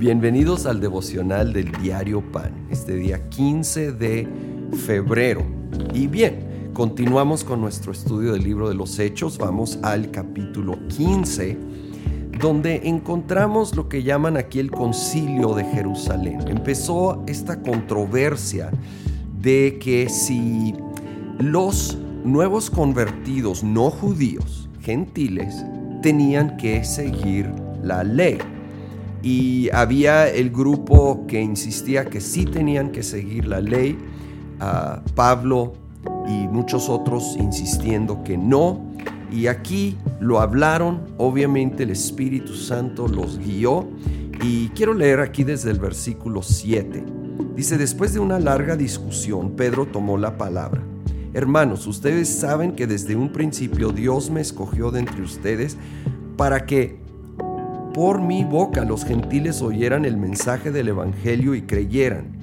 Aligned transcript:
Bienvenidos 0.00 0.64
al 0.64 0.80
devocional 0.80 1.52
del 1.52 1.70
diario 1.72 2.22
Pan, 2.32 2.54
este 2.70 2.96
día 2.96 3.28
15 3.28 3.92
de 3.92 4.26
febrero. 4.86 5.44
Y 5.92 6.06
bien, 6.06 6.70
continuamos 6.72 7.44
con 7.44 7.60
nuestro 7.60 7.92
estudio 7.92 8.32
del 8.32 8.42
libro 8.42 8.70
de 8.70 8.74
los 8.74 8.98
Hechos, 8.98 9.36
vamos 9.36 9.78
al 9.82 10.10
capítulo 10.10 10.78
15, 10.88 11.58
donde 12.40 12.88
encontramos 12.88 13.76
lo 13.76 13.90
que 13.90 14.02
llaman 14.02 14.38
aquí 14.38 14.58
el 14.58 14.70
concilio 14.70 15.54
de 15.54 15.64
Jerusalén. 15.64 16.48
Empezó 16.48 17.22
esta 17.26 17.60
controversia 17.60 18.70
de 19.38 19.78
que 19.78 20.08
si 20.08 20.76
los 21.40 21.98
nuevos 22.24 22.70
convertidos 22.70 23.62
no 23.62 23.90
judíos, 23.90 24.66
gentiles, 24.80 25.62
tenían 26.00 26.56
que 26.56 26.84
seguir 26.84 27.52
la 27.82 28.02
ley 28.02 28.38
y 29.22 29.68
había 29.72 30.28
el 30.28 30.50
grupo 30.50 31.26
que 31.26 31.40
insistía 31.40 32.06
que 32.06 32.20
sí 32.20 32.44
tenían 32.44 32.90
que 32.90 33.02
seguir 33.02 33.46
la 33.46 33.60
ley, 33.60 33.98
a 34.60 35.02
Pablo 35.14 35.74
y 36.28 36.48
muchos 36.48 36.88
otros 36.88 37.36
insistiendo 37.38 38.22
que 38.24 38.36
no. 38.36 38.80
Y 39.30 39.46
aquí 39.46 39.96
lo 40.20 40.40
hablaron, 40.40 41.02
obviamente 41.18 41.84
el 41.84 41.90
Espíritu 41.90 42.54
Santo 42.54 43.08
los 43.08 43.38
guió. 43.38 43.88
Y 44.42 44.68
quiero 44.70 44.94
leer 44.94 45.20
aquí 45.20 45.44
desde 45.44 45.70
el 45.70 45.78
versículo 45.78 46.42
7. 46.42 47.04
Dice, 47.54 47.76
después 47.76 48.14
de 48.14 48.20
una 48.20 48.38
larga 48.38 48.76
discusión, 48.76 49.50
Pedro 49.50 49.86
tomó 49.86 50.16
la 50.16 50.38
palabra. 50.38 50.82
Hermanos, 51.32 51.86
ustedes 51.86 52.28
saben 52.28 52.72
que 52.72 52.86
desde 52.86 53.14
un 53.14 53.30
principio 53.30 53.90
Dios 53.90 54.30
me 54.30 54.40
escogió 54.40 54.90
de 54.90 55.00
entre 55.00 55.22
ustedes 55.22 55.76
para 56.36 56.66
que 56.66 56.99
por 57.92 58.20
mi 58.20 58.44
boca 58.44 58.84
los 58.84 59.04
gentiles 59.04 59.62
oyeran 59.62 60.04
el 60.04 60.16
mensaje 60.16 60.70
del 60.70 60.88
Evangelio 60.88 61.54
y 61.54 61.62
creyeran. 61.62 62.38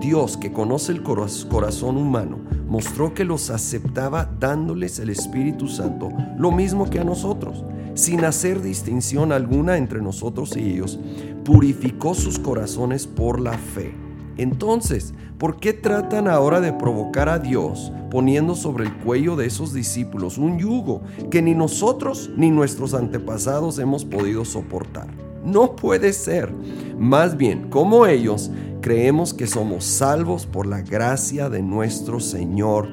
Dios, 0.00 0.36
que 0.36 0.52
conoce 0.52 0.92
el 0.92 1.02
corazón 1.02 1.96
humano, 1.96 2.38
mostró 2.68 3.12
que 3.14 3.24
los 3.24 3.50
aceptaba 3.50 4.30
dándoles 4.38 4.98
el 4.98 5.10
Espíritu 5.10 5.68
Santo, 5.68 6.10
lo 6.38 6.52
mismo 6.52 6.88
que 6.88 7.00
a 7.00 7.04
nosotros, 7.04 7.64
sin 7.94 8.24
hacer 8.24 8.62
distinción 8.62 9.32
alguna 9.32 9.76
entre 9.76 10.00
nosotros 10.00 10.56
y 10.56 10.74
ellos, 10.74 10.98
purificó 11.44 12.14
sus 12.14 12.38
corazones 12.38 13.06
por 13.06 13.40
la 13.40 13.58
fe. 13.58 14.01
Entonces, 14.36 15.14
¿por 15.38 15.58
qué 15.58 15.72
tratan 15.72 16.28
ahora 16.28 16.60
de 16.60 16.72
provocar 16.72 17.28
a 17.28 17.38
Dios 17.38 17.92
poniendo 18.10 18.54
sobre 18.54 18.84
el 18.84 18.94
cuello 18.98 19.36
de 19.36 19.46
esos 19.46 19.72
discípulos 19.72 20.38
un 20.38 20.58
yugo 20.58 21.02
que 21.30 21.42
ni 21.42 21.54
nosotros 21.54 22.30
ni 22.36 22.50
nuestros 22.50 22.94
antepasados 22.94 23.78
hemos 23.78 24.04
podido 24.04 24.44
soportar? 24.44 25.08
No 25.44 25.74
puede 25.76 26.12
ser. 26.12 26.52
Más 26.98 27.36
bien, 27.36 27.68
como 27.68 28.06
ellos, 28.06 28.50
creemos 28.80 29.34
que 29.34 29.46
somos 29.46 29.84
salvos 29.84 30.46
por 30.46 30.66
la 30.66 30.82
gracia 30.82 31.48
de 31.48 31.62
nuestro 31.62 32.20
Señor 32.20 32.88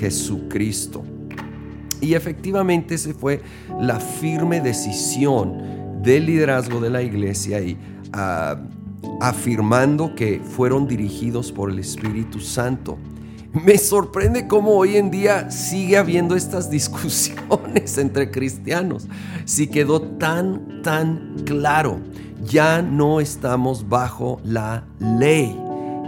Jesucristo. 0.00 1.04
Y 2.00 2.14
efectivamente 2.14 2.96
esa 2.96 3.14
fue 3.14 3.40
la 3.80 4.00
firme 4.00 4.60
decisión 4.60 6.02
del 6.02 6.26
liderazgo 6.26 6.80
de 6.80 6.90
la 6.90 7.02
iglesia 7.02 7.60
y 7.60 7.78
uh, 8.12 8.73
afirmando 9.20 10.14
que 10.14 10.40
fueron 10.40 10.86
dirigidos 10.86 11.52
por 11.52 11.70
el 11.70 11.78
Espíritu 11.78 12.40
Santo. 12.40 12.98
Me 13.52 13.78
sorprende 13.78 14.48
cómo 14.48 14.72
hoy 14.72 14.96
en 14.96 15.10
día 15.10 15.50
sigue 15.50 15.96
habiendo 15.96 16.34
estas 16.34 16.70
discusiones 16.72 17.98
entre 17.98 18.30
cristianos. 18.30 19.06
Si 19.44 19.68
quedó 19.68 20.02
tan, 20.02 20.82
tan 20.82 21.36
claro, 21.44 22.00
ya 22.44 22.82
no 22.82 23.20
estamos 23.20 23.88
bajo 23.88 24.40
la 24.44 24.84
ley. 24.98 25.56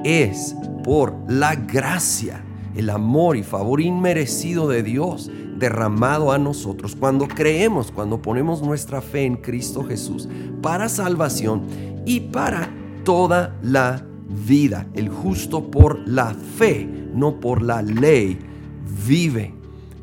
Es 0.04 0.56
por 0.82 1.14
la 1.28 1.54
gracia, 1.54 2.44
el 2.74 2.90
amor 2.90 3.36
y 3.36 3.42
favor 3.42 3.80
inmerecido 3.80 4.68
de 4.68 4.82
Dios 4.82 5.30
derramado 5.58 6.32
a 6.32 6.38
nosotros 6.38 6.94
cuando 6.94 7.26
creemos, 7.28 7.90
cuando 7.90 8.20
ponemos 8.20 8.62
nuestra 8.62 9.00
fe 9.00 9.24
en 9.24 9.36
Cristo 9.36 9.84
Jesús 9.84 10.28
para 10.62 10.88
salvación 10.88 11.62
y 12.04 12.20
para 12.20 12.70
toda 13.06 13.56
la 13.62 14.02
vida. 14.28 14.88
El 14.92 15.08
justo 15.08 15.70
por 15.70 16.06
la 16.08 16.34
fe, 16.58 16.86
no 17.14 17.38
por 17.38 17.62
la 17.62 17.80
ley, 17.80 18.36
vive. 19.06 19.54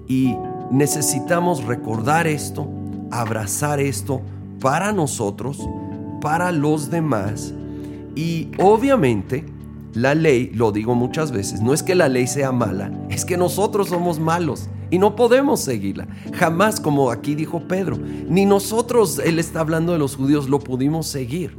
Y 0.07 0.33
necesitamos 0.71 1.65
recordar 1.65 2.27
esto, 2.27 2.65
abrazar 3.11 3.81
esto 3.81 4.21
para 4.61 4.93
nosotros, 4.93 5.59
para 6.21 6.53
los 6.53 6.89
demás. 6.89 7.53
Y 8.15 8.51
obviamente 8.57 9.45
la 9.93 10.15
ley, 10.15 10.49
lo 10.53 10.71
digo 10.71 10.95
muchas 10.95 11.33
veces, 11.33 11.59
no 11.59 11.73
es 11.73 11.83
que 11.83 11.95
la 11.95 12.07
ley 12.07 12.25
sea 12.25 12.53
mala, 12.53 12.89
es 13.09 13.25
que 13.25 13.35
nosotros 13.35 13.89
somos 13.89 14.17
malos 14.17 14.69
y 14.89 14.97
no 14.97 15.17
podemos 15.17 15.59
seguirla. 15.59 16.07
Jamás, 16.33 16.79
como 16.79 17.11
aquí 17.11 17.35
dijo 17.35 17.67
Pedro, 17.67 17.97
ni 18.29 18.45
nosotros, 18.45 19.19
él 19.19 19.39
está 19.39 19.59
hablando 19.59 19.91
de 19.91 19.99
los 19.99 20.15
judíos, 20.15 20.47
lo 20.47 20.59
pudimos 20.59 21.07
seguir 21.07 21.57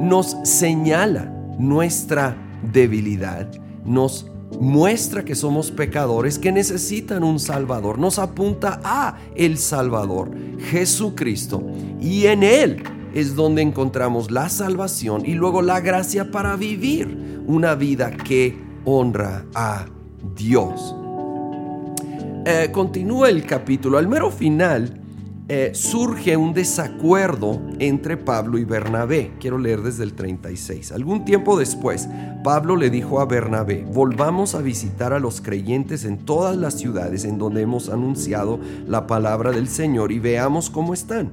nos 0.00 0.36
señala 0.44 1.24
nuestra 1.58 2.36
debilidad, 2.72 3.50
nos 3.84 4.26
muestra 4.60 5.24
que 5.24 5.34
somos 5.34 5.70
pecadores 5.70 6.38
que 6.38 6.52
necesitan 6.52 7.24
un 7.24 7.38
Salvador, 7.38 7.98
nos 7.98 8.18
apunta 8.18 8.80
a 8.84 9.18
el 9.34 9.58
Salvador, 9.58 10.30
Jesucristo, 10.70 11.62
y 12.00 12.26
en 12.26 12.42
Él 12.42 12.82
es 13.14 13.34
donde 13.34 13.62
encontramos 13.62 14.30
la 14.30 14.48
salvación 14.48 15.22
y 15.26 15.34
luego 15.34 15.62
la 15.62 15.80
gracia 15.80 16.30
para 16.30 16.56
vivir 16.56 17.42
una 17.46 17.74
vida 17.74 18.10
que 18.10 18.56
honra 18.84 19.44
a 19.54 19.86
Dios. 20.36 20.94
Eh, 22.44 22.70
continúa 22.72 23.28
el 23.28 23.44
capítulo, 23.44 23.98
al 23.98 24.08
mero 24.08 24.30
final 24.30 25.01
eh, 25.54 25.74
surge 25.74 26.34
un 26.38 26.54
desacuerdo 26.54 27.60
entre 27.78 28.16
Pablo 28.16 28.56
y 28.56 28.64
Bernabé. 28.64 29.32
Quiero 29.38 29.58
leer 29.58 29.82
desde 29.82 30.02
el 30.02 30.14
36. 30.14 30.92
Algún 30.92 31.26
tiempo 31.26 31.58
después, 31.58 32.08
Pablo 32.42 32.74
le 32.74 32.88
dijo 32.88 33.20
a 33.20 33.26
Bernabé, 33.26 33.84
volvamos 33.92 34.54
a 34.54 34.62
visitar 34.62 35.12
a 35.12 35.18
los 35.18 35.42
creyentes 35.42 36.06
en 36.06 36.16
todas 36.16 36.56
las 36.56 36.78
ciudades 36.78 37.26
en 37.26 37.36
donde 37.36 37.60
hemos 37.60 37.90
anunciado 37.90 38.60
la 38.86 39.06
palabra 39.06 39.52
del 39.52 39.68
Señor 39.68 40.10
y 40.10 40.20
veamos 40.20 40.70
cómo 40.70 40.94
están. 40.94 41.32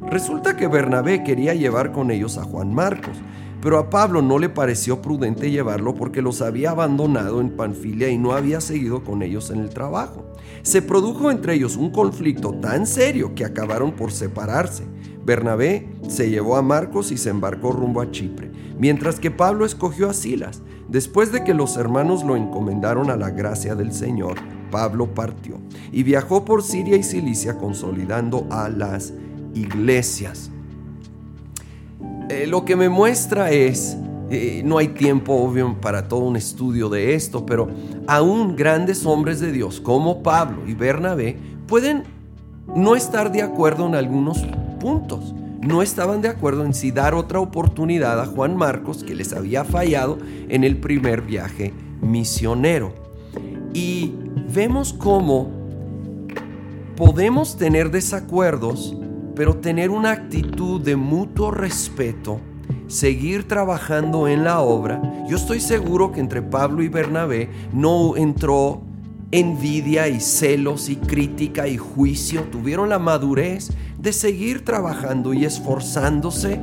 Resulta 0.00 0.56
que 0.56 0.66
Bernabé 0.66 1.22
quería 1.22 1.54
llevar 1.54 1.92
con 1.92 2.10
ellos 2.10 2.38
a 2.38 2.42
Juan 2.42 2.74
Marcos, 2.74 3.18
pero 3.62 3.78
a 3.78 3.90
Pablo 3.90 4.22
no 4.22 4.38
le 4.38 4.48
pareció 4.48 5.02
prudente 5.02 5.50
llevarlo 5.50 5.94
porque 5.94 6.22
los 6.22 6.40
había 6.42 6.70
abandonado 6.70 7.40
en 7.40 7.50
Panfilia 7.50 8.08
y 8.08 8.18
no 8.18 8.32
había 8.32 8.60
seguido 8.60 9.04
con 9.04 9.22
ellos 9.22 9.50
en 9.50 9.60
el 9.60 9.70
trabajo. 9.70 10.24
Se 10.62 10.82
produjo 10.82 11.30
entre 11.30 11.54
ellos 11.54 11.76
un 11.76 11.90
conflicto 11.90 12.52
tan 12.54 12.86
serio 12.86 13.34
que 13.34 13.44
acabaron 13.44 13.92
por 13.92 14.12
separarse. 14.12 14.84
Bernabé 15.24 15.88
se 16.08 16.30
llevó 16.30 16.56
a 16.56 16.62
Marcos 16.62 17.12
y 17.12 17.16
se 17.16 17.30
embarcó 17.30 17.72
rumbo 17.72 18.00
a 18.00 18.10
Chipre, 18.10 18.50
mientras 18.78 19.20
que 19.20 19.30
Pablo 19.30 19.64
escogió 19.64 20.08
a 20.08 20.14
Silas. 20.14 20.62
Después 20.88 21.30
de 21.30 21.44
que 21.44 21.54
los 21.54 21.76
hermanos 21.76 22.24
lo 22.24 22.36
encomendaron 22.36 23.10
a 23.10 23.16
la 23.16 23.30
gracia 23.30 23.74
del 23.74 23.92
Señor, 23.92 24.38
Pablo 24.70 25.14
partió 25.14 25.58
y 25.92 26.02
viajó 26.02 26.44
por 26.44 26.62
Siria 26.62 26.96
y 26.96 27.02
Cilicia 27.02 27.58
consolidando 27.58 28.46
a 28.50 28.68
las 28.68 29.12
iglesias. 29.54 30.50
Eh, 32.30 32.46
lo 32.46 32.64
que 32.64 32.76
me 32.76 32.88
muestra 32.88 33.50
es 33.50 33.96
eh, 34.30 34.62
no 34.64 34.78
hay 34.78 34.88
tiempo, 34.88 35.34
obvio, 35.34 35.76
para 35.80 36.06
todo 36.06 36.20
un 36.20 36.36
estudio 36.36 36.88
de 36.88 37.14
esto, 37.14 37.44
pero 37.44 37.68
aún 38.06 38.54
grandes 38.54 39.04
hombres 39.04 39.40
de 39.40 39.50
Dios 39.50 39.80
como 39.80 40.22
Pablo 40.22 40.62
y 40.68 40.74
Bernabé 40.74 41.36
pueden 41.66 42.04
no 42.76 42.94
estar 42.94 43.32
de 43.32 43.42
acuerdo 43.42 43.88
en 43.88 43.96
algunos 43.96 44.46
puntos. 44.78 45.34
No 45.60 45.82
estaban 45.82 46.22
de 46.22 46.28
acuerdo 46.28 46.64
en 46.64 46.72
si 46.72 46.92
dar 46.92 47.14
otra 47.14 47.40
oportunidad 47.40 48.20
a 48.20 48.26
Juan 48.26 48.54
Marcos, 48.54 49.02
que 49.02 49.16
les 49.16 49.32
había 49.32 49.64
fallado 49.64 50.18
en 50.48 50.62
el 50.62 50.76
primer 50.76 51.22
viaje 51.22 51.74
misionero. 52.00 52.94
Y 53.74 54.14
vemos 54.54 54.92
cómo 54.92 55.50
podemos 56.96 57.56
tener 57.56 57.90
desacuerdos, 57.90 58.94
pero 59.40 59.56
tener 59.56 59.88
una 59.88 60.10
actitud 60.10 60.82
de 60.82 60.96
mutuo 60.96 61.50
respeto 61.50 62.42
seguir 62.88 63.48
trabajando 63.48 64.28
en 64.28 64.44
la 64.44 64.60
obra, 64.60 65.00
yo 65.26 65.38
estoy 65.38 65.60
seguro 65.60 66.12
que 66.12 66.20
entre 66.20 66.42
Pablo 66.42 66.82
y 66.82 66.88
Bernabé 66.88 67.48
no 67.72 68.18
entró 68.18 68.82
envidia 69.30 70.08
y 70.08 70.20
celos 70.20 70.90
y 70.90 70.96
crítica 70.96 71.66
y 71.68 71.78
juicio, 71.78 72.42
tuvieron 72.52 72.90
la 72.90 72.98
madurez 72.98 73.70
de 73.98 74.12
seguir 74.12 74.62
trabajando 74.62 75.32
y 75.32 75.46
esforzándose 75.46 76.60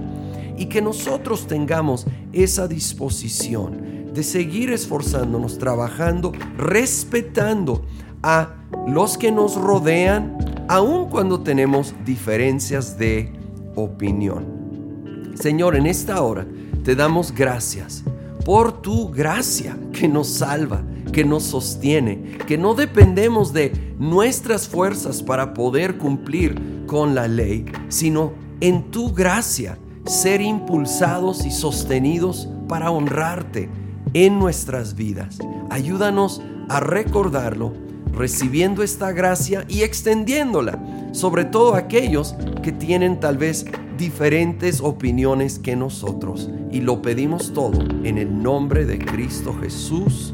y 0.55 0.67
que 0.67 0.79
nosotros 0.79 1.47
tengamos 1.47 2.05
esa 2.31 2.67
disposición 2.67 4.13
de 4.13 4.21
seguir 4.21 4.71
esforzándonos, 4.71 5.57
trabajando, 5.57 6.31
respetando 6.55 7.87
a 8.21 8.53
los 8.87 9.17
que 9.17 9.31
nos 9.31 9.55
rodean, 9.55 10.37
aun 10.67 11.09
cuando 11.09 11.41
tenemos 11.41 11.93
diferencias 12.05 12.97
de 12.97 13.31
opinión. 13.75 15.31
Señor, 15.35 15.75
en 15.75 15.85
esta 15.85 16.21
hora 16.21 16.45
te 16.83 16.95
damos 16.95 17.33
gracias 17.33 18.03
por 18.43 18.81
tu 18.81 19.09
gracia 19.09 19.77
que 19.93 20.07
nos 20.07 20.27
salva, 20.27 20.81
que 21.11 21.25
nos 21.25 21.43
sostiene, 21.43 22.37
que 22.47 22.57
no 22.57 22.73
dependemos 22.73 23.53
de 23.53 23.95
nuestras 23.99 24.67
fuerzas 24.67 25.21
para 25.21 25.53
poder 25.53 25.97
cumplir 25.97 26.85
con 26.85 27.13
la 27.13 27.27
ley, 27.27 27.65
sino 27.89 28.33
en 28.61 28.89
tu 28.89 29.13
gracia 29.13 29.77
ser 30.05 30.41
impulsados 30.41 31.45
y 31.45 31.51
sostenidos 31.51 32.47
para 32.67 32.89
honrarte 32.89 33.69
en 34.13 34.39
nuestras 34.39 34.95
vidas. 34.95 35.39
Ayúdanos 35.69 36.41
a 36.69 36.79
recordarlo, 36.79 37.73
recibiendo 38.17 38.83
esta 38.83 39.11
gracia 39.11 39.63
y 39.67 39.83
extendiéndola, 39.83 40.79
sobre 41.13 41.45
todo 41.45 41.75
aquellos 41.75 42.35
que 42.63 42.71
tienen 42.71 43.19
tal 43.19 43.37
vez 43.37 43.65
diferentes 43.97 44.81
opiniones 44.81 45.59
que 45.59 45.75
nosotros. 45.75 46.49
Y 46.71 46.81
lo 46.81 47.01
pedimos 47.01 47.53
todo 47.53 47.81
en 48.03 48.17
el 48.17 48.41
nombre 48.41 48.85
de 48.85 48.99
Cristo 48.99 49.55
Jesús. 49.61 50.33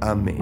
Amén. 0.00 0.38